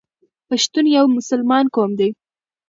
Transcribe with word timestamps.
پښتون 0.47 0.85
یو 0.97 1.05
مسلمان 1.17 1.65
قوم 1.75 1.91
دی. 1.99 2.09